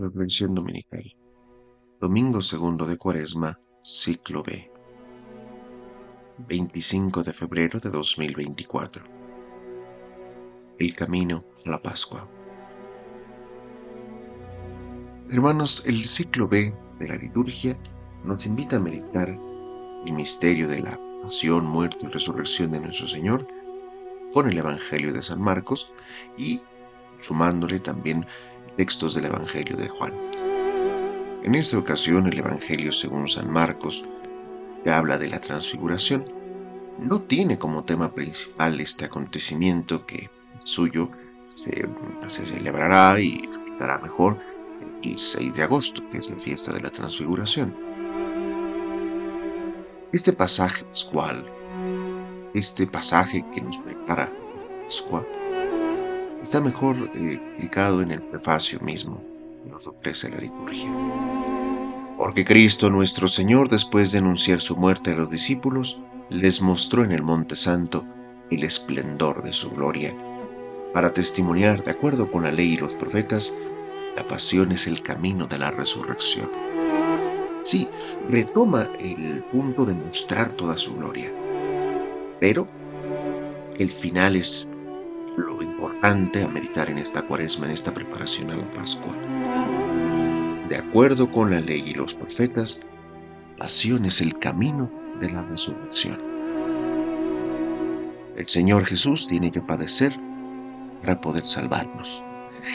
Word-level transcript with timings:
Reflexión 0.00 0.54
Dominical. 0.54 1.14
Domingo 2.00 2.40
segundo 2.40 2.86
de 2.86 2.96
Cuaresma, 2.96 3.58
ciclo 3.82 4.42
B. 4.42 4.70
25 6.48 7.22
de 7.22 7.34
febrero 7.34 7.78
de 7.80 7.90
2024. 7.90 9.04
El 10.78 10.94
camino 10.94 11.44
a 11.66 11.70
la 11.70 11.82
Pascua. 11.82 12.26
Hermanos, 15.28 15.82
el 15.84 16.02
ciclo 16.06 16.48
B 16.48 16.74
de 16.98 17.08
la 17.08 17.16
liturgia 17.16 17.78
nos 18.24 18.46
invita 18.46 18.76
a 18.76 18.80
meditar 18.80 19.28
el 19.28 20.12
misterio 20.14 20.66
de 20.66 20.80
la 20.80 20.98
pasión, 21.22 21.66
muerte 21.66 22.06
y 22.06 22.08
resurrección 22.08 22.72
de 22.72 22.80
nuestro 22.80 23.06
Señor 23.06 23.46
con 24.32 24.48
el 24.48 24.56
Evangelio 24.56 25.12
de 25.12 25.20
San 25.20 25.42
Marcos 25.42 25.92
y 26.38 26.62
sumándole 27.18 27.80
también 27.80 28.24
textos 28.80 29.12
del 29.14 29.26
Evangelio 29.26 29.76
de 29.76 29.88
Juan. 29.88 30.14
En 31.42 31.54
esta 31.54 31.76
ocasión 31.76 32.26
el 32.26 32.38
Evangelio 32.38 32.92
según 32.92 33.28
San 33.28 33.52
Marcos, 33.52 34.06
que 34.82 34.90
habla 34.90 35.18
de 35.18 35.28
la 35.28 35.38
transfiguración, 35.38 36.24
no 36.98 37.20
tiene 37.20 37.58
como 37.58 37.84
tema 37.84 38.14
principal 38.14 38.80
este 38.80 39.04
acontecimiento 39.04 40.06
que 40.06 40.30
suyo 40.62 41.10
se, 41.54 42.46
celebrará 42.46 43.20
y 43.20 43.44
explicará 43.44 43.98
mejor 43.98 44.38
el 45.02 45.18
6 45.18 45.52
de 45.52 45.62
agosto, 45.62 46.02
que 46.08 46.16
es 46.16 46.30
la 46.30 46.38
fiesta 46.38 46.72
de 46.72 46.80
la 46.80 46.90
transfiguración. 46.90 47.76
Este 50.10 50.32
pasaje 50.32 50.86
pascual, 50.86 51.44
este 52.54 52.86
pasaje 52.86 53.44
que 53.52 53.60
nos 53.60 53.78
prepara 53.80 54.32
Pascua, 54.84 55.26
está 56.42 56.60
mejor 56.60 56.96
eh, 57.14 57.34
explicado 57.34 58.02
en 58.02 58.12
el 58.12 58.22
prefacio 58.22 58.80
mismo 58.80 59.22
que 59.62 59.70
nos 59.70 59.86
ofrece 59.86 60.30
la 60.30 60.38
liturgia. 60.38 60.90
Porque 62.16 62.44
Cristo 62.44 62.90
nuestro 62.90 63.28
Señor, 63.28 63.68
después 63.68 64.12
de 64.12 64.18
anunciar 64.18 64.60
su 64.60 64.76
muerte 64.76 65.12
a 65.12 65.16
los 65.16 65.30
discípulos, 65.30 66.00
les 66.28 66.60
mostró 66.62 67.04
en 67.04 67.12
el 67.12 67.22
Monte 67.22 67.56
Santo 67.56 68.04
el 68.50 68.64
esplendor 68.64 69.42
de 69.42 69.52
su 69.52 69.70
gloria, 69.70 70.14
para 70.92 71.12
testimoniar, 71.12 71.84
de 71.84 71.92
acuerdo 71.92 72.30
con 72.30 72.42
la 72.42 72.50
ley 72.50 72.72
y 72.72 72.76
los 72.76 72.94
profetas, 72.94 73.54
la 74.16 74.26
pasión 74.26 74.72
es 74.72 74.86
el 74.86 75.02
camino 75.02 75.46
de 75.46 75.58
la 75.58 75.70
resurrección. 75.70 76.50
Sí, 77.62 77.88
retoma 78.28 78.88
el 78.98 79.44
punto 79.52 79.84
de 79.84 79.94
mostrar 79.94 80.52
toda 80.52 80.76
su 80.76 80.94
gloria, 80.96 81.32
pero 82.40 82.66
el 83.78 83.88
final 83.88 84.34
es 84.34 84.68
lo 85.36 85.62
importante 85.62 86.44
a 86.44 86.48
meditar 86.48 86.90
en 86.90 86.98
esta 86.98 87.22
cuaresma, 87.22 87.66
en 87.66 87.72
esta 87.72 87.92
preparación 87.92 88.50
a 88.50 88.56
la 88.56 88.70
Pascua. 88.72 89.14
De 90.68 90.76
acuerdo 90.76 91.30
con 91.30 91.50
la 91.50 91.60
ley 91.60 91.82
y 91.86 91.94
los 91.94 92.14
profetas, 92.14 92.86
pasión 93.58 94.04
es 94.04 94.20
el 94.20 94.38
camino 94.38 94.90
de 95.20 95.30
la 95.30 95.42
resurrección. 95.42 96.20
El 98.36 98.48
Señor 98.48 98.86
Jesús 98.86 99.26
tiene 99.26 99.50
que 99.50 99.60
padecer 99.60 100.16
para 101.00 101.20
poder 101.20 101.46
salvarnos. 101.46 102.22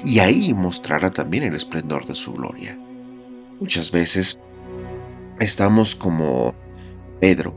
Y 0.04 0.20
ahí 0.20 0.54
mostrará 0.54 1.12
también 1.12 1.44
el 1.44 1.56
esplendor 1.56 2.06
de 2.06 2.16
su 2.16 2.34
gloria. 2.34 2.78
Muchas 3.60 3.92
veces 3.92 4.40
estamos 5.40 5.96
como 5.96 6.54
Pedro, 7.20 7.56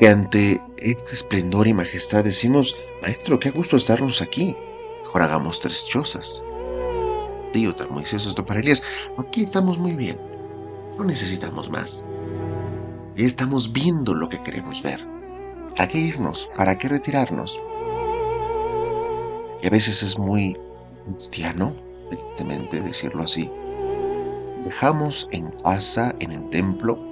que 0.00 0.08
ante 0.08 0.62
este 0.78 1.12
esplendor 1.12 1.66
y 1.66 1.74
majestad 1.74 2.24
decimos, 2.24 2.82
Maestro, 3.02 3.38
qué 3.38 3.50
gusto 3.50 3.76
estarnos 3.76 4.22
aquí. 4.22 4.56
Mejor 5.02 5.20
hagamos 5.20 5.60
tres 5.60 5.86
chozas. 5.86 6.42
Otra, 7.68 7.86
Moisés, 7.88 8.24
esto 8.24 8.46
para 8.46 8.60
Elías. 8.60 8.82
Aquí 9.18 9.42
estamos 9.42 9.76
muy 9.76 9.94
bien. 9.94 10.18
No 10.96 11.04
necesitamos 11.04 11.68
más. 11.68 12.06
Ya 13.14 13.26
estamos 13.26 13.72
viendo 13.72 14.14
lo 14.14 14.28
que 14.30 14.42
queremos 14.42 14.82
ver. 14.82 15.06
¿Para 15.76 15.88
qué 15.88 15.98
irnos? 15.98 16.48
¿Para 16.56 16.78
qué 16.78 16.88
retirarnos? 16.88 17.60
Y 19.62 19.66
a 19.66 19.70
veces 19.70 20.02
es 20.02 20.18
muy 20.18 20.56
cristiano, 21.04 21.76
tristemente 22.08 22.80
decirlo 22.80 23.24
así. 23.24 23.50
Dejamos 24.64 25.28
en 25.32 25.50
casa, 25.62 26.14
en 26.20 26.32
el 26.32 26.48
templo, 26.48 27.09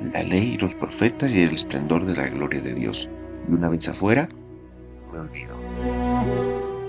la 0.00 0.22
ley 0.22 0.54
y 0.54 0.58
los 0.58 0.74
profetas 0.74 1.32
y 1.32 1.42
el 1.42 1.54
esplendor 1.54 2.06
de 2.06 2.16
la 2.16 2.28
gloria 2.28 2.60
de 2.60 2.74
Dios. 2.74 3.08
Y 3.48 3.52
una 3.52 3.68
vez 3.68 3.88
afuera, 3.88 4.28
me 5.12 5.18
olvido. 5.18 5.56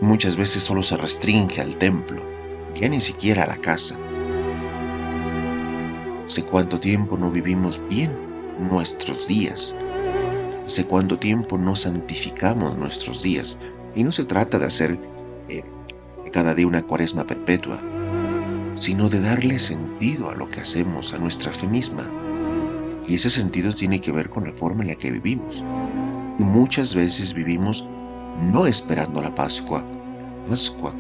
Muchas 0.02 0.38
veces 0.38 0.64
solo 0.64 0.84
se 0.84 0.97
restringe 0.97 1.62
al 1.62 1.78
templo, 1.78 2.24
ya 2.75 2.88
ni 2.88 3.02
siquiera 3.02 3.44
a 3.44 3.47
la 3.47 3.58
casa. 3.58 3.97
Hace 6.25 6.44
cuánto 6.44 6.80
tiempo 6.80 7.18
no 7.18 7.31
vivimos 7.31 7.81
bien 7.90 8.12
nuestros 8.59 9.28
días. 9.28 9.76
Hace 10.66 10.86
cuánto 10.86 11.18
tiempo 11.18 11.58
no 11.58 11.76
santificamos 11.76 12.78
nuestros 12.78 13.24
días. 13.24 13.59
Y 13.96 14.03
no 14.03 14.12
se 14.12 14.26
trata 14.26 14.59
de 14.59 14.66
hacer 14.66 15.00
eh, 15.50 15.64
cada 16.31 16.53
día 16.53 16.68
una 16.68 16.86
cuaresma 16.86 17.26
perpetua, 17.26 17.81
sino 18.76 19.09
de 19.09 19.20
darle 19.22 19.58
sentido 19.58 20.30
a 20.30 20.36
lo 20.36 20.47
que 20.50 20.62
hacemos, 20.62 21.14
a 21.14 21.18
nuestra 21.18 21.52
fe 21.52 21.68
misma. 21.68 22.08
Y 23.09 23.16
ese 23.16 23.31
sentido 23.31 23.74
tiene 23.74 24.00
que 24.00 24.12
ver 24.12 24.30
con 24.30 24.44
la 24.44 24.52
forma 24.52 24.84
en 24.84 24.90
la 24.90 24.96
que 24.96 25.09
vivimos. 25.09 25.64
Muchas 26.38 26.94
veces 26.94 27.34
vivimos 27.34 27.84
no 28.40 28.68
esperando 28.68 29.20
la 29.20 29.34
Pascua, 29.34 29.84
Pascua 30.47 30.94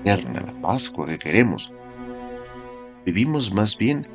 eterna, 0.00 0.42
la 0.42 0.60
Pascua 0.60 1.06
que 1.06 1.18
queremos. 1.18 1.72
Vivimos 3.06 3.50
más 3.54 3.78
bien, 3.78 4.06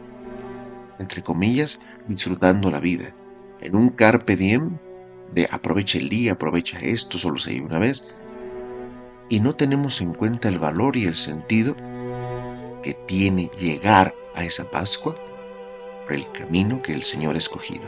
entre 0.99 1.23
comillas, 1.23 1.79
disfrutando 2.07 2.69
la 2.69 2.79
vida, 2.79 3.15
en 3.61 3.75
un 3.75 3.89
carpe 3.89 4.35
diem 4.35 4.77
de 5.33 5.47
aprovecha 5.49 5.97
el 5.97 6.07
día, 6.07 6.33
aprovecha 6.33 6.77
esto, 6.79 7.17
solo 7.17 7.39
se 7.39 7.53
vive 7.53 7.65
una 7.65 7.79
vez, 7.79 8.09
y 9.27 9.39
no 9.39 9.55
tenemos 9.55 10.01
en 10.01 10.13
cuenta 10.13 10.49
el 10.49 10.59
valor 10.59 10.95
y 10.95 11.05
el 11.05 11.15
sentido 11.15 11.75
que 12.83 12.93
tiene 13.07 13.49
llegar 13.59 14.13
a 14.35 14.43
esa 14.43 14.69
Pascua 14.69 15.15
el 16.13 16.31
camino 16.31 16.81
que 16.81 16.93
el 16.93 17.03
Señor 17.03 17.35
ha 17.35 17.39
escogido. 17.39 17.87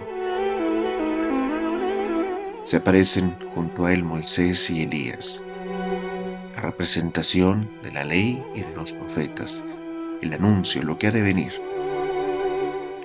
Se 2.65 2.77
aparecen 2.77 3.35
junto 3.53 3.85
a 3.85 3.93
él 3.93 4.03
Moisés 4.03 4.69
y 4.69 4.83
Elías, 4.83 5.43
la 6.55 6.61
representación 6.61 7.69
de 7.81 7.91
la 7.91 8.05
ley 8.05 8.43
y 8.55 8.61
de 8.61 8.73
los 8.75 8.93
profetas, 8.93 9.63
el 10.21 10.33
anuncio, 10.33 10.83
lo 10.83 10.97
que 10.97 11.07
ha 11.07 11.11
de 11.11 11.21
venir. 11.21 11.53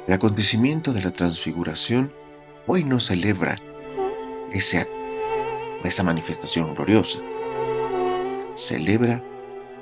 El 0.06 0.14
acontecimiento 0.14 0.92
de 0.92 1.02
la 1.02 1.10
transfiguración 1.10 2.12
hoy 2.66 2.84
no 2.84 3.00
celebra 3.00 3.56
esa, 4.52 4.86
esa 5.82 6.02
manifestación 6.02 6.74
gloriosa. 6.74 7.18
Celebra 8.54 9.22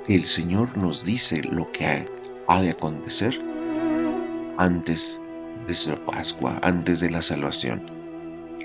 que 0.07 0.15
el 0.15 0.25
Señor 0.25 0.77
nos 0.77 1.05
dice 1.05 1.41
lo 1.43 1.71
que 1.71 2.07
ha 2.47 2.61
de 2.61 2.71
acontecer 2.71 3.39
antes 4.57 5.19
de 5.67 5.73
su 5.73 5.95
Pascua, 6.05 6.59
antes 6.63 6.99
de 6.99 7.09
la 7.09 7.21
salvación 7.21 8.05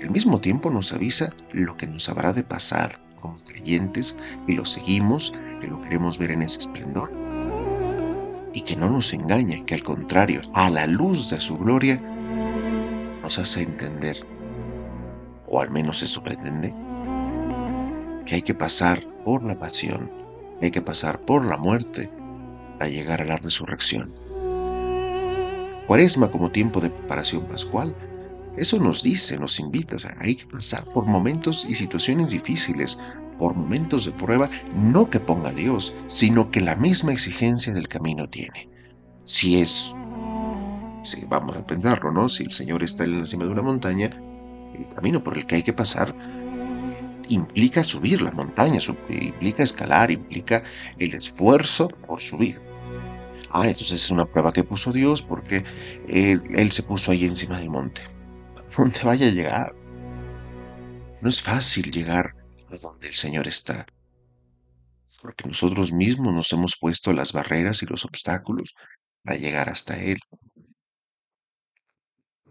al 0.01 0.09
mismo 0.09 0.41
tiempo 0.41 0.71
nos 0.71 0.93
avisa 0.93 1.31
lo 1.51 1.77
que 1.77 1.85
nos 1.85 2.09
habrá 2.09 2.33
de 2.33 2.43
pasar 2.43 2.99
como 3.19 3.39
creyentes 3.43 4.17
y 4.47 4.53
lo 4.53 4.65
seguimos, 4.65 5.31
que 5.59 5.67
lo 5.67 5.79
queremos 5.79 6.17
ver 6.17 6.31
en 6.31 6.41
ese 6.41 6.59
esplendor. 6.59 7.13
Y 8.53 8.61
que 8.61 8.75
no 8.75 8.89
nos 8.89 9.13
engaña, 9.13 9.63
que 9.65 9.75
al 9.75 9.83
contrario, 9.83 10.41
a 10.53 10.71
la 10.71 10.87
luz 10.87 11.29
de 11.29 11.39
su 11.39 11.57
gloria, 11.57 12.01
nos 13.21 13.37
hace 13.37 13.61
entender, 13.61 14.25
o 15.45 15.61
al 15.61 15.69
menos 15.69 16.01
eso 16.01 16.23
pretende, 16.23 16.73
que 18.25 18.35
hay 18.35 18.41
que 18.41 18.55
pasar 18.55 19.05
por 19.23 19.43
la 19.43 19.59
pasión, 19.59 20.11
hay 20.61 20.71
que 20.71 20.81
pasar 20.81 21.21
por 21.21 21.45
la 21.45 21.57
muerte 21.57 22.09
para 22.79 22.89
llegar 22.89 23.21
a 23.21 23.25
la 23.25 23.37
resurrección. 23.37 24.20
Cuaresma 25.91 26.31
como 26.31 26.49
tiempo 26.49 26.79
de 26.79 26.89
preparación 26.89 27.45
pascual 27.47 27.93
eso 28.55 28.79
nos 28.79 29.03
dice, 29.03 29.37
nos 29.37 29.59
invita, 29.59 29.97
o 29.97 29.99
sea, 29.99 30.15
hay 30.21 30.35
que 30.35 30.45
pasar 30.45 30.85
por 30.85 31.05
momentos 31.05 31.65
y 31.67 31.75
situaciones 31.75 32.31
difíciles, 32.31 32.97
por 33.37 33.55
momentos 33.55 34.05
de 34.05 34.13
prueba, 34.13 34.49
no 34.73 35.09
que 35.09 35.19
ponga 35.19 35.51
Dios, 35.51 35.93
sino 36.07 36.49
que 36.49 36.61
la 36.61 36.75
misma 36.75 37.11
exigencia 37.11 37.73
del 37.73 37.89
camino 37.89 38.29
tiene. 38.29 38.69
Si 39.25 39.59
es, 39.59 39.93
si 41.03 41.25
vamos 41.25 41.57
a 41.57 41.67
pensarlo, 41.67 42.09
¿no? 42.09 42.29
Si 42.29 42.43
el 42.43 42.53
Señor 42.53 42.83
está 42.83 43.03
en 43.03 43.19
la 43.19 43.25
cima 43.25 43.43
de 43.43 43.51
una 43.51 43.61
montaña, 43.61 44.11
el 44.73 44.87
camino 44.95 45.21
por 45.21 45.37
el 45.37 45.45
que 45.45 45.55
hay 45.55 45.63
que 45.63 45.73
pasar 45.73 46.15
implica 47.27 47.83
subir 47.83 48.21
la 48.21 48.31
montaña, 48.31 48.79
implica 49.09 49.63
escalar, 49.63 50.09
implica 50.09 50.63
el 50.99 51.15
esfuerzo 51.15 51.89
por 51.89 52.21
subir. 52.21 52.70
Ah, 53.53 53.67
entonces 53.67 54.03
es 54.03 54.11
una 54.11 54.25
prueba 54.25 54.53
que 54.53 54.63
puso 54.63 54.93
Dios 54.93 55.21
porque 55.21 55.65
él, 56.07 56.71
se 56.71 56.83
puso 56.83 57.11
ahí 57.11 57.25
encima 57.25 57.59
del 57.59 57.69
monte 57.69 58.01
donde 58.77 58.99
vaya 59.03 59.27
a 59.27 59.31
llegar. 59.31 59.75
No 61.21 61.29
es 61.29 61.41
fácil 61.41 61.91
llegar 61.91 62.33
a 62.71 62.77
donde 62.77 63.07
el 63.07 63.13
Señor 63.13 63.47
está. 63.47 63.85
porque 65.21 65.47
nosotros 65.47 65.91
mismos 65.91 66.33
nos 66.33 66.51
hemos 66.53 66.77
puesto 66.79 67.13
las 67.13 67.33
barreras 67.33 67.83
y 67.83 67.85
los 67.85 68.05
obstáculos 68.05 68.73
para 69.23 69.37
llegar 69.37 69.69
hasta 69.69 69.97
Él. 70.01 70.19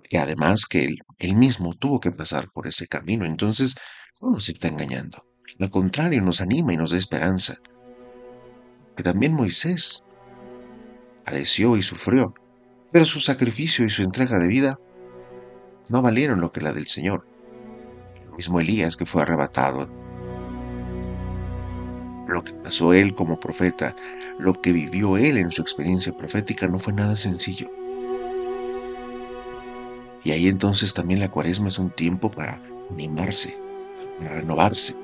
Y 0.09 0.17
además 0.19 0.67
que 0.67 0.85
Él, 0.85 0.99
él 1.19 1.35
mismo 1.35 1.75
tuvo 1.75 1.99
que 1.99 2.13
pasar 2.13 2.49
por 2.53 2.67
ese 2.67 2.87
camino, 2.87 3.25
entonces 3.25 3.75
no 4.21 4.31
nos 4.31 4.49
está 4.49 4.69
engañando. 4.69 5.25
Al 5.59 5.71
contrario, 5.71 6.21
nos 6.21 6.41
anima 6.41 6.73
y 6.73 6.77
nos 6.77 6.91
da 6.91 6.99
esperanza. 6.99 7.57
Que 8.97 9.03
también 9.03 9.33
Moisés 9.33 10.05
padeció 11.25 11.77
y 11.77 11.83
sufrió, 11.83 12.35
pero 12.91 13.05
su 13.05 13.21
sacrificio 13.21 13.85
y 13.85 13.91
su 13.91 14.03
entrega 14.03 14.39
de 14.39 14.49
vida 14.49 14.79
no 15.89 16.03
valieron 16.03 16.41
lo 16.41 16.53
que 16.53 16.61
la 16.61 16.73
del 16.73 16.87
Señor. 16.87 17.27
El 18.25 18.37
mismo 18.37 18.61
Elías 18.61 18.97
que 18.97 19.07
fue 19.07 19.23
arrebatado. 19.23 19.89
Lo 22.29 22.45
que 22.45 22.53
pasó 22.53 22.93
él 22.93 23.15
como 23.15 23.41
profeta, 23.41 23.97
lo 24.39 24.55
que 24.55 24.73
vivió 24.73 25.17
él 25.17 25.37
en 25.37 25.51
su 25.51 25.63
experiencia 25.63 26.17
profética 26.17 26.69
no 26.69 26.79
fue 26.79 26.93
nada 26.93 27.17
sencillo. 27.17 27.69
Y 30.23 30.33
ahí 30.33 30.49
entonces 30.49 30.95
también 30.95 31.21
la 31.21 31.31
cuaresma 31.31 31.69
es 31.69 31.79
un 31.79 31.91
tiempo 31.91 32.31
para 32.31 32.61
animarse, 32.91 33.59
para 34.19 34.37
renovarse, 34.37 34.95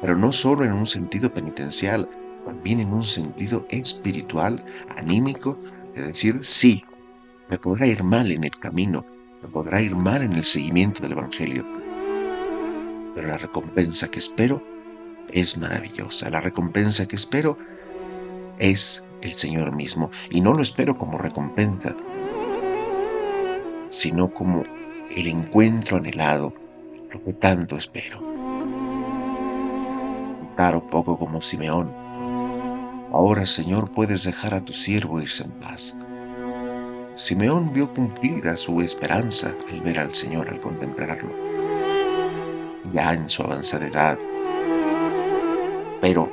pero 0.00 0.16
no 0.16 0.32
solo 0.32 0.64
en 0.64 0.72
un 0.72 0.86
sentido 0.86 1.30
penitencial, 1.30 2.08
también 2.46 2.80
en 2.80 2.92
un 2.92 3.02
sentido 3.02 3.66
espiritual, 3.70 4.64
anímico, 4.96 5.58
de 5.94 6.06
decir, 6.06 6.38
sí, 6.42 6.84
me 7.50 7.58
podrá 7.58 7.88
ir 7.88 8.02
mal 8.04 8.30
en 8.30 8.44
el 8.44 8.56
camino, 8.58 9.04
me 9.42 9.48
podrá 9.48 9.82
ir 9.82 9.94
mal 9.96 10.22
en 10.22 10.32
el 10.32 10.44
seguimiento 10.44 11.02
del 11.02 11.12
Evangelio, 11.12 11.66
pero 13.14 13.28
la 13.28 13.38
recompensa 13.38 14.08
que 14.08 14.20
espero 14.20 14.62
es 15.32 15.58
maravillosa. 15.58 16.30
La 16.30 16.40
recompensa 16.40 17.06
que 17.08 17.16
espero 17.16 17.58
es 18.58 19.02
el 19.22 19.32
Señor 19.32 19.74
mismo, 19.74 20.10
y 20.30 20.40
no 20.40 20.54
lo 20.54 20.62
espero 20.62 20.96
como 20.96 21.18
recompensa, 21.18 21.96
sino 23.88 24.28
como 24.28 24.62
el 25.10 25.26
encuentro 25.26 25.96
anhelado, 25.96 26.54
lo 27.10 27.24
que 27.24 27.32
tanto 27.32 27.76
espero. 27.76 28.20
Claro, 30.54 30.86
poco 30.88 31.18
como 31.18 31.40
Simeón. 31.40 32.05
Ahora, 33.12 33.46
Señor, 33.46 33.90
puedes 33.90 34.24
dejar 34.24 34.54
a 34.54 34.60
tu 34.60 34.72
siervo 34.72 35.20
irse 35.20 35.44
en 35.44 35.52
paz. 35.52 35.96
Simeón 37.14 37.72
vio 37.72 37.92
cumplida 37.92 38.56
su 38.56 38.80
esperanza 38.82 39.54
al 39.70 39.80
ver 39.80 39.98
al 39.98 40.14
Señor, 40.14 40.48
al 40.48 40.60
contemplarlo. 40.60 41.30
Ya 42.92 43.14
en 43.14 43.28
su 43.28 43.42
avanzada 43.42 43.86
edad, 43.86 44.18
pero 46.00 46.30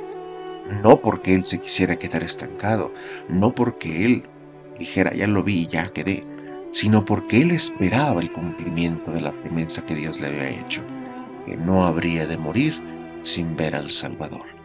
no 0.82 0.96
porque 0.96 1.34
él 1.34 1.42
se 1.42 1.58
quisiera 1.58 1.96
quedar 1.96 2.22
estancado, 2.22 2.92
no 3.28 3.54
porque 3.54 4.04
él 4.04 4.28
dijera 4.78 5.12
ya 5.14 5.26
lo 5.26 5.42
vi 5.42 5.62
y 5.62 5.66
ya 5.66 5.88
quedé, 5.88 6.24
sino 6.70 7.04
porque 7.04 7.42
él 7.42 7.52
esperaba 7.52 8.20
el 8.20 8.32
cumplimiento 8.32 9.12
de 9.12 9.20
la 9.20 9.32
promesa 9.32 9.84
que 9.86 9.94
Dios 9.94 10.20
le 10.20 10.28
había 10.28 10.50
hecho, 10.50 10.82
que 11.46 11.56
no 11.56 11.86
habría 11.86 12.26
de 12.26 12.36
morir 12.36 12.74
sin 13.22 13.56
ver 13.56 13.74
al 13.74 13.90
Salvador. 13.90 14.63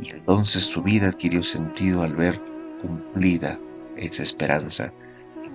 Y 0.00 0.10
entonces 0.10 0.64
su 0.64 0.82
vida 0.82 1.08
adquirió 1.08 1.42
sentido 1.42 2.02
al 2.02 2.16
ver 2.16 2.40
cumplida 2.82 3.58
esa 3.96 4.22
esperanza, 4.22 4.92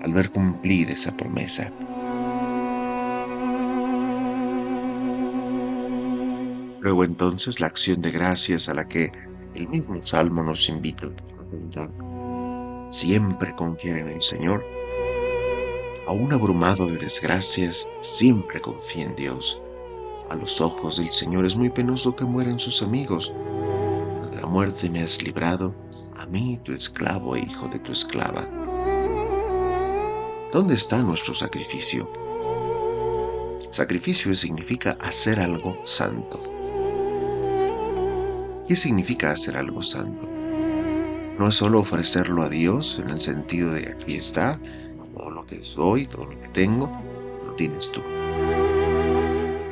al 0.01 0.13
ver 0.13 0.31
cumplida 0.31 0.91
esa 0.91 1.15
promesa. 1.15 1.71
Luego 6.79 7.03
entonces 7.03 7.59
la 7.59 7.67
acción 7.67 8.01
de 8.01 8.11
gracias 8.11 8.69
a 8.69 8.73
la 8.73 8.87
que 8.87 9.11
el 9.53 9.67
mismo 9.67 10.01
Salmo 10.01 10.43
nos 10.43 10.69
invita 10.69 11.07
a 11.75 12.89
Siempre 12.89 13.55
confiar 13.55 13.97
en 13.99 14.07
el 14.09 14.21
Señor. 14.21 14.65
Aún 16.07 16.33
abrumado 16.33 16.87
de 16.87 16.97
desgracias, 16.97 17.87
siempre 18.01 18.59
confía 18.59 19.05
en 19.05 19.15
Dios. 19.15 19.61
A 20.29 20.35
los 20.35 20.59
ojos 20.59 20.97
del 20.97 21.11
Señor 21.11 21.45
es 21.45 21.55
muy 21.55 21.69
penoso 21.69 22.15
que 22.15 22.25
mueran 22.25 22.59
sus 22.59 22.81
amigos. 22.81 23.31
Muerte 24.49 24.89
me 24.89 25.03
has 25.03 25.21
librado, 25.21 25.75
a 26.17 26.25
mí, 26.25 26.59
tu 26.63 26.71
esclavo 26.71 27.35
e 27.35 27.41
hijo 27.41 27.67
de 27.67 27.77
tu 27.77 27.91
esclava. 27.91 28.47
¿Dónde 30.51 30.73
está 30.73 30.97
nuestro 31.03 31.35
sacrificio? 31.35 32.11
Sacrificio 33.69 34.33
significa 34.33 34.97
hacer 35.01 35.39
algo 35.39 35.77
santo. 35.85 36.41
¿Qué 38.67 38.75
significa 38.75 39.31
hacer 39.33 39.55
algo 39.55 39.83
santo? 39.83 40.27
No 41.37 41.47
es 41.47 41.53
solo 41.53 41.81
ofrecerlo 41.81 42.41
a 42.41 42.49
Dios 42.49 42.99
en 43.03 43.11
el 43.11 43.21
sentido 43.21 43.71
de 43.73 43.91
aquí 43.91 44.15
está, 44.15 44.59
todo 45.15 45.29
lo 45.29 45.45
que 45.45 45.61
soy, 45.61 46.07
todo 46.07 46.25
lo 46.25 46.41
que 46.41 46.47
tengo, 46.47 46.89
lo 47.45 47.53
tienes 47.53 47.91
tú. 47.91 48.01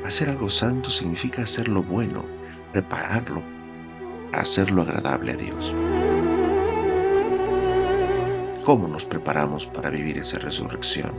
Hacer 0.06 0.29
algo 0.29 0.51
santo 0.51 0.91
significa 0.91 1.41
hacerlo 1.41 1.81
bueno, 1.81 2.24
prepararlo, 2.74 3.56
hacerlo 4.33 4.81
agradable 4.81 5.33
a 5.33 5.38
Dios. 5.38 5.75
¿Cómo 8.63 8.88
nos 8.88 9.06
preparamos 9.06 9.65
para 9.68 9.89
vivir 9.89 10.18
esa 10.18 10.39
resurrección? 10.39 11.13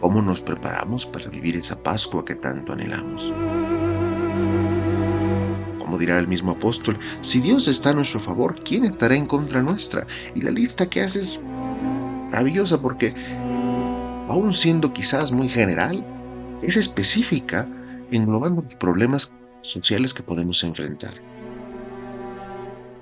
¿Cómo 0.00 0.22
nos 0.22 0.40
preparamos 0.40 1.06
para 1.06 1.28
vivir 1.28 1.56
esa 1.56 1.82
Pascua 1.82 2.24
que 2.24 2.34
tanto 2.34 2.72
anhelamos? 2.72 3.32
dirá 6.00 6.18
el 6.18 6.26
mismo 6.26 6.52
apóstol, 6.52 6.98
si 7.20 7.40
Dios 7.40 7.68
está 7.68 7.90
a 7.90 7.92
nuestro 7.92 8.20
favor, 8.20 8.58
¿quién 8.64 8.84
estará 8.84 9.14
en 9.14 9.26
contra 9.26 9.62
nuestra? 9.62 10.06
Y 10.34 10.40
la 10.40 10.50
lista 10.50 10.88
que 10.88 11.02
hace 11.02 11.20
es 11.20 11.40
maravillosa 12.30 12.80
porque, 12.80 13.14
aun 14.28 14.52
siendo 14.52 14.92
quizás 14.92 15.30
muy 15.30 15.48
general, 15.48 16.04
es 16.62 16.76
específica, 16.76 17.68
englobando 18.10 18.62
los 18.62 18.74
problemas 18.74 19.32
sociales 19.62 20.12
que 20.14 20.22
podemos 20.22 20.64
enfrentar. 20.64 21.14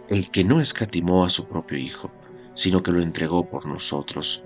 El 0.09 0.31
que 0.31 0.43
no 0.43 0.59
escatimó 0.59 1.23
a 1.25 1.29
su 1.29 1.47
propio 1.47 1.77
Hijo, 1.77 2.11
sino 2.55 2.83
que 2.83 2.93
lo 2.93 3.03
entregó 3.03 3.49
por 3.49 3.67
nosotros, 3.67 4.43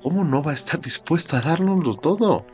¿cómo 0.00 0.22
no 0.22 0.44
va 0.44 0.52
a 0.52 0.54
estar 0.54 0.80
dispuesto 0.80 1.36
a 1.36 1.40
dárnoslo 1.40 1.96
todo? 1.96 2.46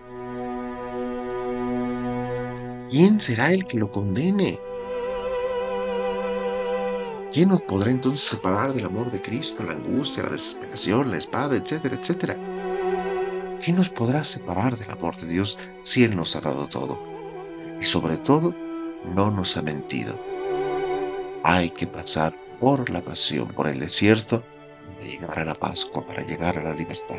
¿Quién 2.90 3.20
será 3.20 3.52
el 3.52 3.66
que 3.66 3.76
lo 3.76 3.92
condene? 3.92 4.58
¿Quién 7.34 7.50
nos 7.50 7.62
podrá 7.62 7.90
entonces 7.90 8.26
separar 8.26 8.72
del 8.72 8.86
amor 8.86 9.10
de 9.10 9.20
Cristo, 9.20 9.62
la 9.62 9.72
angustia, 9.72 10.22
la 10.22 10.30
desesperación, 10.30 11.10
la 11.10 11.18
espada, 11.18 11.54
etcétera, 11.54 11.96
etcétera? 11.96 12.34
¿Quién 13.62 13.76
nos 13.76 13.90
podrá 13.90 14.24
separar 14.24 14.78
del 14.78 14.90
amor 14.90 15.18
de 15.18 15.26
Dios 15.26 15.58
si 15.82 16.02
Él 16.02 16.16
nos 16.16 16.34
ha 16.34 16.40
dado 16.40 16.66
todo? 16.66 16.98
Y 17.78 17.84
sobre 17.84 18.16
todo, 18.16 18.54
no 19.14 19.30
nos 19.30 19.58
ha 19.58 19.62
mentido. 19.62 20.18
Hay 21.50 21.70
que 21.70 21.86
pasar 21.86 22.36
por 22.60 22.90
la 22.90 23.00
pasión, 23.00 23.48
por 23.48 23.68
el 23.68 23.80
desierto, 23.80 24.44
para 24.96 25.08
llegar 25.08 25.38
a 25.38 25.44
la 25.46 25.54
Pascua, 25.54 26.04
para 26.04 26.22
llegar 26.22 26.58
a 26.58 26.62
la 26.62 26.74
libertad. 26.74 27.16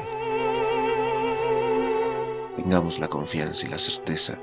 Tengamos 2.55 2.99
la 2.99 3.07
confianza 3.07 3.65
y 3.65 3.69
la 3.69 3.79
certeza 3.79 4.37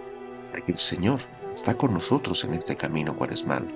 de 0.53 0.63
que 0.63 0.73
el 0.73 0.79
Señor 0.79 1.21
está 1.55 1.75
con 1.75 1.95
nosotros 1.95 2.43
en 2.43 2.55
este 2.55 2.75
camino 2.75 3.17
cuaresmal 3.17 3.67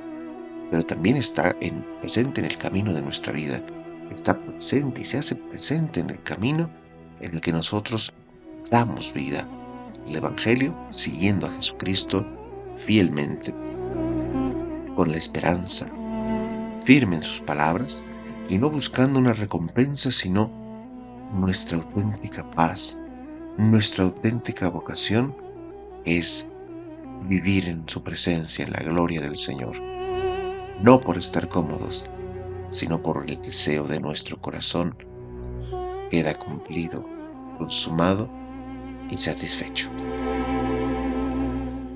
pero 0.71 0.85
también 0.85 1.17
está 1.17 1.55
en, 1.61 1.85
presente 2.01 2.41
en 2.41 2.47
el 2.47 2.57
camino 2.57 2.95
de 2.95 3.03
nuestra 3.03 3.33
vida. 3.33 3.61
Está 4.15 4.39
presente 4.39 5.01
y 5.01 5.05
se 5.05 5.19
hace 5.19 5.35
presente 5.35 6.01
en 6.01 6.11
el 6.11 6.23
camino 6.23 6.71
en 7.21 7.35
el 7.35 7.41
que 7.41 7.53
nosotros 7.53 8.13
damos 8.71 9.13
vida. 9.13 9.49
El 10.07 10.17
Evangelio 10.17 10.77
siguiendo 10.91 11.47
a 11.47 11.51
Jesucristo 11.51 12.25
fielmente, 12.77 13.53
con 14.95 15.11
la 15.11 15.19
esperanza, 15.19 15.91
firme 16.85 17.17
en 17.17 17.23
sus 17.23 17.41
palabras 17.41 18.03
y 18.49 18.59
no 18.59 18.71
buscando 18.71 19.19
una 19.19 19.33
recompensa, 19.33 20.11
sino 20.11 20.51
nuestra 21.33 21.79
auténtica 21.79 22.49
paz, 22.51 23.01
nuestra 23.57 24.05
auténtica 24.05 24.69
vocación 24.69 25.37
es 26.05 26.49
vivir 27.29 27.69
en 27.69 27.89
su 27.89 28.03
presencia, 28.03 28.65
en 28.65 28.73
la 28.73 28.81
gloria 28.81 29.21
del 29.21 29.37
Señor 29.37 29.91
no 30.83 31.01
por 31.01 31.19
estar 31.19 31.49
cómodos, 31.49 32.07
sino 32.71 33.03
por 33.03 33.29
el 33.29 33.41
deseo 33.43 33.85
de 33.85 34.01
nuestro 34.01 34.41
corazón, 34.41 34.97
queda 36.11 36.35
cumplido, 36.35 37.07
consumado 37.59 38.31
y 39.11 39.17
satisfecho. 39.17 39.91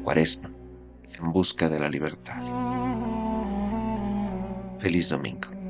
Cuaresma, 0.02 0.50
en 1.18 1.32
busca 1.32 1.68
de 1.70 1.80
la 1.80 1.88
libertad. 1.88 2.83
Feliz 4.84 5.08
domingo. 5.08 5.63